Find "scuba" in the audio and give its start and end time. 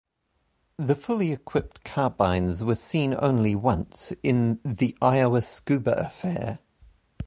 5.43-5.95